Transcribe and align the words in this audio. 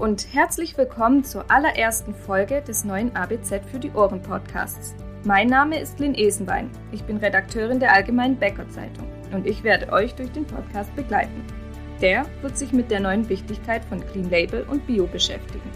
und 0.00 0.32
herzlich 0.32 0.78
willkommen 0.78 1.24
zur 1.24 1.44
allerersten 1.50 2.14
Folge 2.14 2.62
des 2.62 2.84
neuen 2.84 3.14
ABZ 3.14 3.60
für 3.70 3.78
die 3.78 3.90
Ohren 3.90 4.22
Podcasts. 4.22 4.94
Mein 5.24 5.48
Name 5.48 5.78
ist 5.78 6.00
Lynn 6.00 6.14
Esenbein. 6.14 6.70
Ich 6.90 7.04
bin 7.04 7.18
Redakteurin 7.18 7.80
der 7.80 7.92
Allgemeinen 7.92 8.38
Bäcker 8.38 8.66
Zeitung 8.70 9.06
und 9.30 9.46
ich 9.46 9.62
werde 9.62 9.92
euch 9.92 10.14
durch 10.14 10.32
den 10.32 10.46
Podcast 10.46 10.96
begleiten. 10.96 11.44
Der 12.00 12.24
wird 12.40 12.56
sich 12.56 12.72
mit 12.72 12.90
der 12.90 13.00
neuen 13.00 13.28
Wichtigkeit 13.28 13.84
von 13.84 14.00
Clean 14.06 14.30
Label 14.30 14.64
und 14.70 14.86
Bio 14.86 15.06
beschäftigen. 15.06 15.70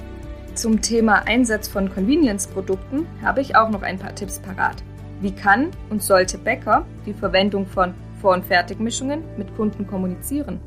Zum 0.55 0.81
Thema 0.81 1.27
Einsatz 1.27 1.69
von 1.69 1.93
Convenience-Produkten 1.93 3.07
habe 3.21 3.43
ich 3.43 3.57
auch 3.57 3.69
noch 3.69 3.83
ein 3.83 3.99
paar 3.99 4.15
Tipps 4.15 4.39
parat. 4.39 4.83
Wie 5.21 5.33
kann 5.33 5.71
und 5.91 6.03
sollte 6.03 6.39
Bäcker 6.39 6.87
die 7.05 7.13
Verwendung 7.13 7.67
von 7.67 7.93
Vor- 8.23 8.33
und 8.33 8.47
Fertigmischungen 8.47 9.23
mit 9.37 9.55
Kunden 9.55 9.87
kommunizieren? 9.87 10.61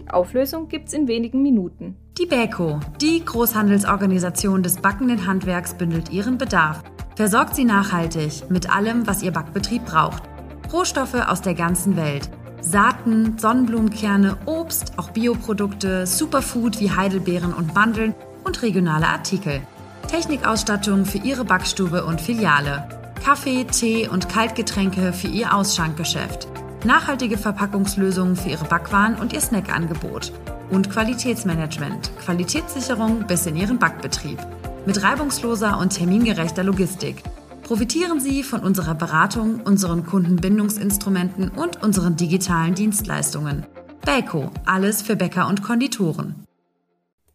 Die 0.00 0.10
Auflösung 0.10 0.66
gibt's 0.66 0.92
in 0.92 1.06
wenigen 1.06 1.42
Minuten. 1.42 1.96
Die 2.18 2.26
Bäco, 2.26 2.80
die 3.00 3.24
Großhandelsorganisation 3.24 4.62
des 4.62 4.76
backenden 4.76 5.26
Handwerks, 5.26 5.74
bündelt 5.74 6.10
ihren 6.10 6.38
Bedarf 6.38 6.82
Versorgt 7.16 7.54
sie 7.54 7.64
nachhaltig 7.64 8.50
mit 8.50 8.74
allem, 8.74 9.06
was 9.06 9.22
ihr 9.22 9.30
Backbetrieb 9.30 9.84
braucht. 9.84 10.24
Rohstoffe 10.72 11.14
aus 11.14 11.42
der 11.42 11.54
ganzen 11.54 11.96
Welt. 11.96 12.28
Saaten, 12.60 13.38
Sonnenblumenkerne, 13.38 14.36
Obst, 14.46 14.94
auch 14.96 15.10
Bioprodukte, 15.10 16.06
Superfood 16.06 16.80
wie 16.80 16.90
Heidelbeeren 16.90 17.52
und 17.52 17.74
Mandeln 17.74 18.14
und 18.42 18.62
regionale 18.62 19.06
Artikel. 19.06 19.60
Technikausstattung 20.08 21.04
für 21.04 21.18
Ihre 21.18 21.44
Backstube 21.44 22.04
und 22.04 22.20
Filiale. 22.20 22.88
Kaffee, 23.24 23.64
Tee 23.64 24.08
und 24.08 24.28
Kaltgetränke 24.28 25.12
für 25.12 25.28
Ihr 25.28 25.54
Ausschankgeschäft. 25.54 26.48
Nachhaltige 26.84 27.38
Verpackungslösungen 27.38 28.34
für 28.34 28.48
Ihre 28.48 28.64
Backwaren 28.64 29.14
und 29.14 29.32
Ihr 29.32 29.40
Snackangebot. 29.40 30.32
Und 30.70 30.90
Qualitätsmanagement, 30.90 32.10
Qualitätssicherung 32.18 33.26
bis 33.26 33.46
in 33.46 33.56
Ihren 33.56 33.78
Backbetrieb 33.78 34.38
mit 34.86 35.02
reibungsloser 35.02 35.78
und 35.78 35.96
termingerechter 35.96 36.62
Logistik. 36.62 37.22
Profitieren 37.62 38.20
Sie 38.20 38.42
von 38.42 38.60
unserer 38.60 38.94
Beratung, 38.94 39.62
unseren 39.62 40.04
Kundenbindungsinstrumenten 40.04 41.48
und 41.48 41.82
unseren 41.82 42.16
digitalen 42.16 42.74
Dienstleistungen. 42.74 43.66
Belco, 44.04 44.50
alles 44.66 45.00
für 45.00 45.16
Bäcker 45.16 45.48
und 45.48 45.62
Konditoren. 45.62 46.44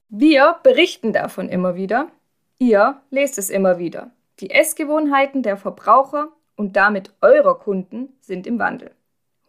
Wir 0.10 0.58
berichten 0.62 1.14
davon 1.14 1.50
immer 1.50 1.76
wieder. 1.76 2.08
Ihr 2.60 3.02
lest 3.10 3.38
es 3.38 3.50
immer 3.50 3.80
wieder. 3.80 4.12
Die 4.40 4.52
Essgewohnheiten 4.52 5.44
der 5.44 5.58
Verbraucher 5.58 6.30
und 6.56 6.76
damit 6.76 7.12
eurer 7.22 7.58
Kunden 7.58 8.10
sind 8.20 8.46
im 8.46 8.60
Wandel. 8.60 8.92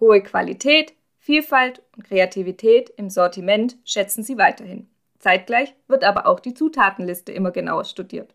Hohe 0.01 0.23
Qualität, 0.23 0.95
Vielfalt 1.31 1.81
und 1.97 2.03
Kreativität 2.03 2.91
im 2.97 3.09
Sortiment 3.09 3.77
schätzen 3.85 4.25
sie 4.25 4.37
weiterhin. 4.37 4.91
Zeitgleich 5.21 5.77
wird 5.87 6.03
aber 6.03 6.27
auch 6.27 6.41
die 6.41 6.55
Zutatenliste 6.55 7.31
immer 7.31 7.53
genauer 7.53 7.85
studiert. 7.85 8.35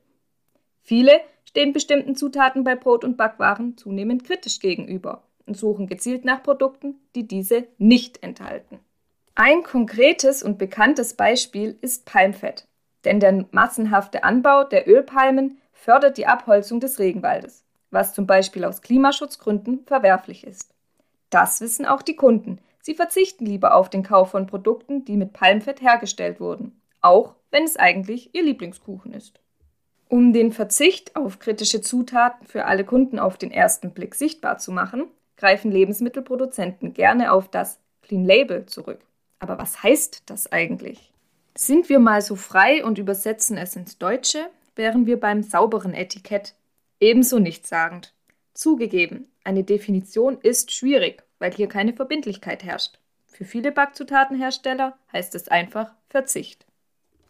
Viele 0.82 1.20
stehen 1.44 1.74
bestimmten 1.74 2.16
Zutaten 2.16 2.64
bei 2.64 2.74
Brot- 2.76 3.04
und 3.04 3.18
Backwaren 3.18 3.76
zunehmend 3.76 4.24
kritisch 4.24 4.62
gegenüber 4.62 5.24
und 5.46 5.58
suchen 5.58 5.88
gezielt 5.88 6.24
nach 6.24 6.42
Produkten, 6.42 6.96
die 7.16 7.28
diese 7.28 7.68
nicht 7.78 8.24
enthalten. 8.24 8.80
Ein 9.36 9.64
konkretes 9.64 10.42
und 10.42 10.58
bekanntes 10.58 11.16
Beispiel 11.16 11.78
ist 11.82 12.06
Palmfett, 12.06 12.66
denn 13.04 13.20
der 13.20 13.46
massenhafte 13.52 14.24
Anbau 14.24 14.64
der 14.64 14.88
Ölpalmen 14.88 15.58
fördert 15.74 16.18
die 16.18 16.28
Abholzung 16.28 16.80
des 16.80 16.98
Regenwaldes, 16.98 17.66
was 17.92 18.14
zum 18.14 18.26
Beispiel 18.26 18.64
aus 18.64 18.82
Klimaschutzgründen 18.82 19.84
verwerflich 19.86 20.48
ist. 20.48 20.74
Das 21.30 21.60
wissen 21.60 21.86
auch 21.86 22.02
die 22.02 22.16
Kunden, 22.16 22.62
Sie 22.86 22.94
verzichten 22.94 23.48
lieber 23.48 23.74
auf 23.74 23.90
den 23.90 24.04
Kauf 24.04 24.30
von 24.30 24.46
Produkten, 24.46 25.06
die 25.06 25.18
mit 25.18 25.34
Palmfett 25.34 25.82
hergestellt 25.82 26.40
wurden, 26.40 26.80
auch 27.02 27.34
wenn 27.50 27.64
es 27.64 27.78
eigentlich 27.78 28.36
ihr 28.36 28.44
Lieblingskuchen 28.44 29.12
ist. 29.12 29.40
Um 30.08 30.34
den 30.34 30.52
Verzicht 30.52 31.16
auf 31.16 31.40
kritische 31.40 31.82
Zutaten 31.82 32.46
für 32.46 32.66
alle 32.66 32.84
Kunden 32.84 33.18
auf 33.18 33.40
den 33.40 33.50
ersten 33.50 33.90
Blick 33.90 34.14
sichtbar 34.14 34.60
zu 34.60 34.72
machen, 34.72 35.08
greifen 35.36 35.72
Lebensmittelproduzenten 35.72 36.94
gerne 36.94 37.32
auf 37.32 37.50
das 37.50 37.80
Clean 38.04 38.24
Label 38.24 38.68
zurück. 38.68 39.00
Aber 39.40 39.58
was 39.58 39.82
heißt 39.82 40.30
das 40.30 40.52
eigentlich? 40.52 41.12
Sind 41.58 41.90
wir 41.90 41.98
mal 41.98 42.22
so 42.22 42.36
frei 42.36 42.86
und 42.86 43.00
übersetzen 43.00 43.58
es 43.58 43.76
ins 43.76 43.98
Deutsche, 43.98 44.46
wären 44.76 45.08
wir 45.08 45.20
beim 45.20 45.42
sauberen 45.42 45.96
Etikett 45.96 46.54
ebenso 47.00 47.40
nichtssagend. 47.40 48.14
Zugegeben, 48.56 49.32
eine 49.44 49.64
Definition 49.64 50.40
ist 50.42 50.72
schwierig 50.72 51.26
weil 51.40 51.54
hier 51.54 51.68
keine 51.68 51.94
Verbindlichkeit 51.94 52.64
herrscht. 52.64 53.00
Für 53.28 53.46
viele 53.46 53.72
Backzutatenhersteller 53.72 54.98
heißt 55.12 55.36
es 55.36 55.48
einfach 55.48 55.94
Verzicht. 56.10 56.66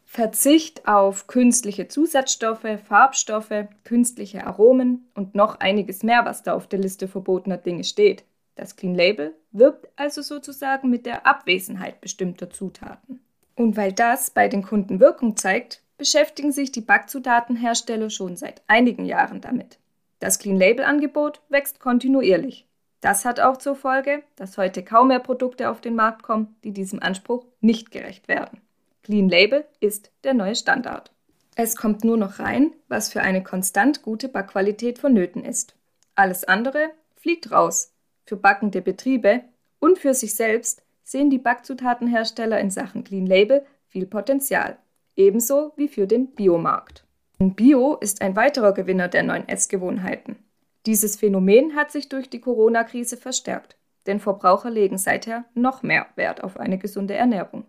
Verzicht 0.06 0.88
auf 0.88 1.28
künstliche 1.28 1.88
Zusatzstoffe, 1.88 2.80
Farbstoffe, 2.88 3.68
künstliche 3.84 4.46
Aromen 4.46 5.09
und 5.16 5.34
noch 5.34 5.59
einiges 5.59 6.03
mehr, 6.03 6.25
was 6.25 6.44
da 6.44 6.53
auf 6.53 6.68
der 6.68 6.80
Liste 6.80 7.08
verbotener 7.08 7.58
Dinge 7.58 7.84
steht. 7.84 8.24
Das 8.53 8.75
Clean 8.75 8.96
Label 8.96 9.34
wirbt 9.52 9.90
also 9.96 10.22
sozusagen 10.22 10.90
mit 10.90 11.06
der 11.06 11.25
Abwesenheit 11.25 12.00
bestimmter 12.02 12.50
Zutaten. 12.50 13.19
Und 13.56 13.75
weil 13.75 13.91
das 13.91 14.30
bei 14.30 14.47
den 14.47 14.62
Kunden 14.62 15.00
Wirkung 15.00 15.35
zeigt, 15.35 15.81
beschäftigen 15.97 16.52
sich 16.52 16.72
die 16.72 16.81
Backzutatenhersteller 16.81 18.09
schon 18.09 18.38
seit 18.38 18.62
einigen 18.68 19.06
Jahren 19.06 19.41
damit. 19.41 19.80
Das 20.20 20.40
Clean 20.40 20.58
Label 20.58 20.86
Angebot 20.86 21.42
wächst 21.50 21.80
kontinuierlich. 21.80 22.68
Das 23.02 23.26
hat 23.26 23.40
auch 23.40 23.58
zur 23.58 23.76
Folge, 23.76 24.24
dass 24.36 24.58
heute 24.58 24.84
kaum 24.84 25.09
mehr 25.09 25.20
Produkte 25.20 25.70
auf 25.70 25.81
den 25.81 25.96
Markt 25.96 26.24
kommen, 26.24 26.56
die 26.64 26.72
diesem 26.72 27.02
Anspruch 27.02 27.46
nicht 27.62 27.92
gerecht 27.92 28.28
werden. 28.28 28.62
Clean 29.03 29.30
Label 29.30 29.66
ist 29.80 30.12
der 30.24 30.34
neue 30.34 30.56
Standard. 30.56 31.12
Es 31.56 31.76
kommt 31.76 32.03
nur 32.03 32.18
noch 32.18 32.40
rein, 32.40 32.74
was 32.88 33.09
für 33.09 33.22
eine 33.22 33.44
konstant 33.44 34.02
gute 34.02 34.28
Backqualität 34.28 35.00
vonnöten 35.00 35.46
ist. 35.46 35.76
Alles 36.16 36.44
andere 36.44 36.90
fliegt 37.16 37.52
raus. 37.52 37.94
Für 38.26 38.36
backende 38.36 38.82
Betriebe 38.82 39.42
und 39.80 40.00
für 40.00 40.14
sich 40.14 40.36
selbst 40.36 40.82
sehen 41.03 41.30
die 41.30 41.38
Backzutatenhersteller 41.38 42.59
in 42.59 42.72
Sachen 42.72 43.03
Clean 43.03 43.26
Label 43.26 43.66
viel 43.88 44.08
Potenzial. 44.08 44.78
Ebenso 45.16 45.72
wie 45.78 45.88
für 45.88 46.08
den 46.08 46.34
Biomarkt. 46.34 47.05
Bio 47.40 47.96
ist 47.96 48.22
ein 48.22 48.35
weiterer 48.35 48.73
Gewinner 48.73 49.07
der 49.07 49.23
neuen 49.23 49.47
Essgewohnheiten. 49.47 50.38
Dieses 50.85 51.18
Phänomen 51.18 51.75
hat 51.75 51.91
sich 51.91 52.09
durch 52.09 52.29
die 52.29 52.40
Corona-Krise 52.40 53.18
verstärkt, 53.18 53.75
denn 54.06 54.19
Verbraucher 54.19 54.69
legen 54.69 54.97
seither 54.97 55.46
noch 55.53 55.84
mehr 55.84 56.07
Wert 56.16 56.44
auf 56.44 56.57
eine 56.57 56.78
gesunde 56.78 57.16
Ernährung. 57.16 57.66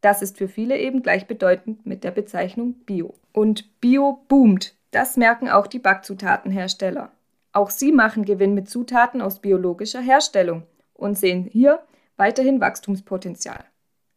Das 0.00 0.22
ist 0.22 0.38
für 0.38 0.48
viele 0.48 0.78
eben 0.78 1.02
gleichbedeutend 1.02 1.84
mit 1.84 2.04
der 2.04 2.10
Bezeichnung 2.10 2.74
Bio. 2.86 3.14
Und 3.32 3.80
Bio 3.80 4.20
boomt, 4.28 4.74
das 4.92 5.16
merken 5.16 5.48
auch 5.48 5.66
die 5.66 5.78
Backzutatenhersteller. 5.78 7.10
Auch 7.52 7.70
sie 7.70 7.92
machen 7.92 8.24
Gewinn 8.24 8.54
mit 8.54 8.68
Zutaten 8.70 9.20
aus 9.20 9.40
biologischer 9.40 10.00
Herstellung 10.00 10.62
und 10.94 11.18
sehen 11.18 11.44
hier 11.50 11.80
weiterhin 12.16 12.60
Wachstumspotenzial. 12.60 13.64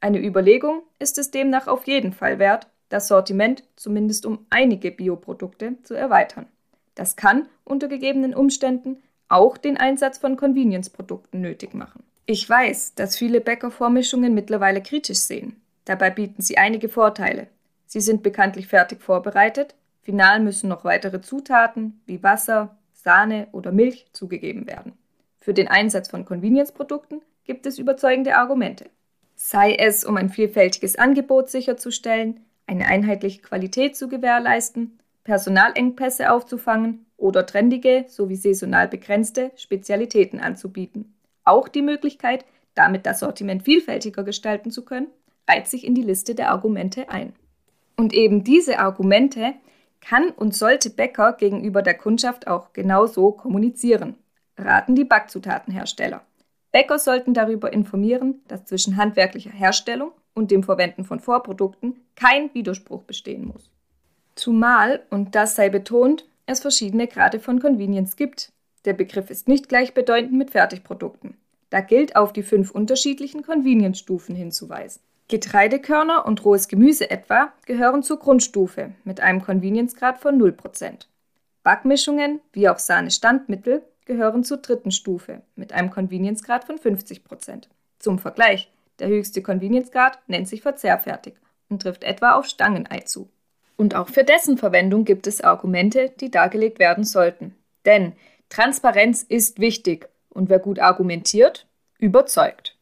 Eine 0.02 0.24
Überlegung 0.24 0.84
ist 1.00 1.18
es 1.18 1.32
demnach 1.32 1.68
auf 1.68 1.88
jeden 1.88 2.12
Fall 2.12 2.38
wert, 2.38 2.68
das 2.94 3.08
Sortiment 3.08 3.64
zumindest 3.76 4.24
um 4.24 4.46
einige 4.52 4.92
Bioprodukte 4.92 5.78
zu 5.82 5.96
erweitern. 5.96 6.46
Das 6.94 7.16
kann 7.16 7.48
unter 7.64 7.88
gegebenen 7.88 8.36
Umständen 8.36 9.02
auch 9.28 9.58
den 9.58 9.78
Einsatz 9.78 10.20
von 10.20 10.38
Convenience-Produkten 10.38 11.42
nötig 11.42 11.74
machen. 11.74 12.04
Ich 12.28 12.48
weiß, 12.48 12.94
dass 12.94 13.18
viele 13.18 13.42
Bäcker 13.42 13.72
Vormischungen 13.72 14.36
mittlerweile 14.36 14.82
kritisch 14.82 15.22
sehen. 15.22 15.60
Dabei 15.86 16.12
bieten 16.12 16.44
sie 16.44 16.60
einige 16.60 16.88
Vorteile. 16.88 17.48
Sie 17.88 18.00
sind 18.00 18.22
bekanntlich 18.22 18.68
fertig 18.68 19.02
vorbereitet, 19.02 19.74
final 20.04 20.40
müssen 20.40 20.70
noch 20.70 20.86
weitere 20.86 21.20
Zutaten 21.20 22.00
wie 22.06 22.22
Wasser, 22.22 22.78
Sahne 22.94 23.48
oder 23.54 23.72
Milch 23.72 24.06
zugegeben 24.14 24.68
werden. 24.68 24.94
Für 25.40 25.56
den 25.56 25.68
Einsatz 25.68 26.10
von 26.10 26.26
Convenience-Produkten 26.26 27.22
gibt 27.44 27.66
es 27.66 27.80
überzeugende 27.80 28.38
Argumente. 28.38 28.86
Sei 29.36 29.74
es, 29.74 30.06
um 30.06 30.16
ein 30.16 30.30
vielfältiges 30.30 30.96
Angebot 30.96 31.50
sicherzustellen, 31.50 32.40
eine 32.68 32.88
einheitliche 32.88 33.42
Qualität 33.42 33.96
zu 33.96 34.08
gewährleisten 34.08 35.00
Personalengpässe 35.24 36.32
aufzufangen 36.32 37.06
oder 37.18 37.46
trendige 37.46 38.06
sowie 38.08 38.36
saisonal 38.36 38.88
begrenzte 38.88 39.52
Spezialitäten 39.56 40.40
anzubieten. 40.40 41.16
Auch 41.46 41.68
die 41.68 41.82
Möglichkeit, 41.82 42.46
damit 42.76 43.06
das 43.06 43.20
Sortiment 43.20 43.64
vielfältiger 43.64 44.24
gestalten 44.24 44.72
zu 44.72 44.84
können, 44.84 45.08
reiht 45.50 45.68
sich 45.68 45.86
in 45.86 45.96
die 45.96 46.02
Liste 46.02 46.36
der 46.36 46.52
Argumente 46.52 47.10
ein. 47.10 47.34
Und 47.96 48.14
eben 48.14 48.44
diese 48.44 48.80
Argumente 48.80 49.54
kann 50.02 50.30
und 50.30 50.56
sollte 50.56 50.90
Bäcker 50.90 51.34
gegenüber 51.34 51.82
der 51.82 51.94
Kundschaft 51.94 52.48
auch 52.48 52.74
genauso 52.74 53.32
kommunizieren, 53.32 54.16
raten 54.58 54.96
die 54.96 55.06
Backzutatenhersteller. 55.06 56.22
Bäcker 56.72 57.00
sollten 57.00 57.34
darüber 57.34 57.72
informieren, 57.72 58.42
dass 58.48 58.66
zwischen 58.66 58.98
handwerklicher 58.98 59.52
Herstellung 59.52 60.12
und 60.34 60.52
dem 60.52 60.64
Verwenden 60.64 61.06
von 61.06 61.20
Vorprodukten 61.20 62.02
kein 62.16 62.54
Widerspruch 62.54 63.04
bestehen 63.04 63.46
muss. 63.46 63.70
Zumal, 64.36 65.04
und 65.10 65.36
das 65.36 65.56
sei 65.56 65.70
betont, 65.70 66.26
es 66.46 66.60
verschiedene 66.60 67.08
Grade 67.08 67.40
von 67.40 67.60
Convenience 67.60 68.16
gibt. 68.16 68.52
Der 68.86 68.94
Begriff 68.94 69.30
ist 69.30 69.48
nicht 69.48 69.70
gleichbedeutend 69.70 70.34
mit 70.34 70.52
Fertigprodukten. 70.52 71.38
Da 71.70 71.82
gilt 71.82 72.16
auf 72.16 72.34
die 72.34 72.44
fünf 72.44 72.72
unterschiedlichen 72.72 73.44
Convenience-Stufen 73.44 74.36
hinzuweisen. 74.36 75.02
Getreidekörner 75.30 76.26
und 76.26 76.44
rohes 76.44 76.68
Gemüse 76.68 77.10
etwa 77.10 77.54
gehören 77.66 78.04
zur 78.04 78.20
Grundstufe 78.20 78.92
mit 79.04 79.22
einem 79.22 79.42
Convenience-Grad 79.42 80.20
von 80.20 80.40
0%. 80.40 81.08
Backmischungen 81.64 82.42
wie 82.52 82.68
auch 82.68 82.78
Sahne-Standmittel 82.78 83.84
gehören 84.06 84.44
zur 84.44 84.58
dritten 84.58 84.92
Stufe 84.92 85.42
mit 85.56 85.72
einem 85.72 85.90
Convenience-Grad 85.90 86.66
von 86.66 86.78
50%. 86.78 87.64
Zum 88.00 88.20
Vergleich, 88.20 88.70
der 89.04 89.10
höchste 89.10 89.42
Convenience-Grad 89.42 90.18
nennt 90.28 90.48
sich 90.48 90.62
verzehrfertig 90.62 91.34
und 91.70 91.82
trifft 91.82 92.06
etwa 92.06 92.34
auf 92.34 92.46
Stangenei 92.46 93.00
zu. 93.00 93.30
Und 93.76 93.96
auch 93.96 94.08
für 94.08 94.24
dessen 94.24 94.58
Verwendung 94.58 95.04
gibt 95.04 95.28
es 95.28 95.42
Argumente, 95.42 96.12
die 96.22 96.32
dargelegt 96.32 96.80
werden 96.80 97.04
sollten. 97.04 97.54
Denn 97.86 98.14
Transparenz 98.48 99.24
ist 99.24 99.60
wichtig 99.60 100.08
und 100.30 100.50
wer 100.50 100.60
gut 100.60 100.80
argumentiert, 100.80 101.68
überzeugt. 102.00 102.78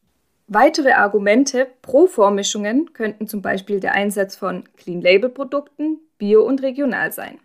Weitere 0.46 0.92
Argumente 0.92 1.66
pro 1.80 2.06
Vormischungen 2.06 2.92
könnten 2.92 3.26
zum 3.26 3.42
Beispiel 3.42 3.80
der 3.80 3.94
Einsatz 3.94 4.36
von 4.36 4.64
Clean-Label-Produkten, 4.76 5.98
bio 6.18 6.44
und 6.44 6.62
regional 6.62 7.10
sein. 7.10 7.40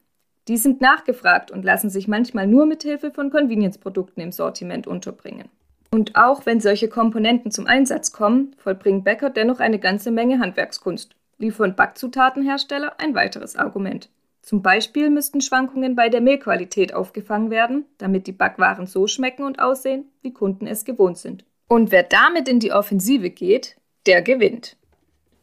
Die 0.48 0.58
sind 0.58 0.82
nachgefragt 0.82 1.50
und 1.50 1.66
lassen 1.66 1.90
sich 1.90 2.08
manchmal 2.08 2.46
nur 2.46 2.68
mit 2.68 2.84
Hilfe 2.84 3.12
von 3.12 3.32
Convenience-Produkten 3.32 4.22
im 4.22 4.32
Sortiment 4.32 4.86
unterbringen. 4.86 5.50
Und 5.98 6.16
auch 6.16 6.46
wenn 6.46 6.60
solche 6.60 6.90
Komponenten 6.90 7.50
zum 7.50 7.66
Einsatz 7.66 8.12
kommen, 8.12 8.56
vollbringen 8.60 9.04
Bäcker 9.04 9.32
dennoch 9.32 9.60
eine 9.60 9.80
ganze 9.80 10.12
Menge 10.12 10.38
Handwerkskunst. 10.38 11.16
Liefern 11.40 11.76
Backzutatenhersteller 11.76 13.00
ein 13.00 13.16
weiteres 13.16 13.56
Argument. 13.56 14.08
Zum 14.44 14.62
Beispiel 14.62 15.10
müssten 15.10 15.42
Schwankungen 15.42 15.96
bei 15.96 16.10
der 16.10 16.22
Mehlqualität 16.22 16.94
aufgefangen 16.94 17.50
werden, 17.50 17.86
damit 17.98 18.28
die 18.28 18.32
Backwaren 18.32 18.86
so 18.86 19.08
schmecken 19.08 19.42
und 19.42 19.58
aussehen, 19.58 20.06
wie 20.22 20.32
Kunden 20.32 20.68
es 20.68 20.86
gewohnt 20.86 21.18
sind. 21.18 21.46
Und 21.68 21.92
wer 21.92 22.04
damit 22.04 22.48
in 22.48 22.60
die 22.60 22.74
Offensive 22.74 23.32
geht, 23.32 23.76
der 24.06 24.22
gewinnt. 24.22 24.78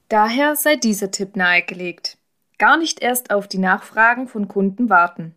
Daher 0.08 0.54
sei 0.54 0.76
dieser 0.76 1.10
Tipp 1.10 1.34
nahegelegt. 1.34 2.16
Gar 2.58 2.76
nicht 2.76 3.02
erst 3.02 3.32
auf 3.32 3.48
die 3.48 3.58
Nachfragen 3.58 4.28
von 4.28 4.46
Kunden 4.46 4.88
warten, 4.88 5.34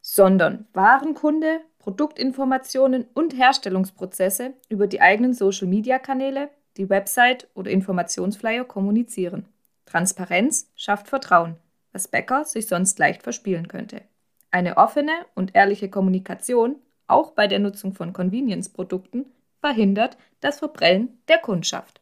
sondern 0.00 0.68
Warenkunde, 0.74 1.58
Produktinformationen 1.80 3.06
und 3.14 3.36
Herstellungsprozesse 3.36 4.52
über 4.68 4.86
die 4.86 5.00
eigenen 5.00 5.34
Social-Media-Kanäle, 5.34 6.50
die 6.76 6.88
Website 6.88 7.48
oder 7.54 7.70
Informationsflyer 7.70 8.64
kommunizieren. 8.64 9.46
Transparenz 9.86 10.70
schafft 10.76 11.08
Vertrauen, 11.08 11.56
was 11.92 12.06
Bäcker 12.06 12.44
sich 12.44 12.68
sonst 12.68 12.98
leicht 12.98 13.22
verspielen 13.22 13.66
könnte. 13.66 14.02
Eine 14.50 14.76
offene 14.76 15.12
und 15.34 15.56
ehrliche 15.56 15.88
Kommunikation, 15.88 16.76
auch 17.06 17.32
bei 17.32 17.46
der 17.46 17.58
Nutzung 17.58 17.94
von 17.94 18.12
Convenience-Produkten, 18.12 19.26
verhindert 19.60 20.16
das 20.40 20.58
Verprellen 20.58 21.18
der 21.28 21.38
Kundschaft. 21.38 22.00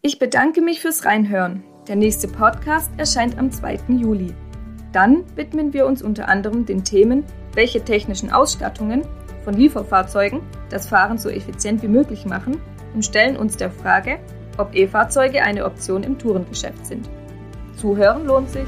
Ich 0.00 0.18
bedanke 0.18 0.62
mich 0.62 0.80
fürs 0.80 1.04
Reinhören. 1.04 1.62
Der 1.86 1.96
nächste 1.96 2.28
Podcast 2.28 2.90
erscheint 2.96 3.38
am 3.38 3.50
2. 3.50 3.80
Juli. 3.88 4.34
Dann 4.92 5.24
widmen 5.36 5.72
wir 5.72 5.86
uns 5.86 6.02
unter 6.02 6.28
anderem 6.28 6.64
den 6.64 6.82
Themen, 6.82 7.24
welche 7.54 7.84
technischen 7.84 8.30
Ausstattungen 8.30 9.02
von 9.44 9.54
Lieferfahrzeugen 9.54 10.42
das 10.70 10.88
Fahren 10.88 11.18
so 11.18 11.28
effizient 11.28 11.82
wie 11.82 11.88
möglich 11.88 12.26
machen 12.26 12.60
und 12.94 13.04
stellen 13.04 13.36
uns 13.36 13.56
der 13.56 13.70
Frage, 13.70 14.18
ob 14.58 14.74
E-Fahrzeuge 14.74 15.42
eine 15.42 15.64
Option 15.64 16.02
im 16.02 16.18
Tourengeschäft 16.18 16.84
sind. 16.86 17.08
Zuhören 17.76 18.26
lohnt 18.26 18.50
sich. 18.50 18.66